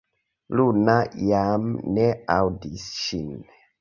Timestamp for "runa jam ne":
0.59-2.07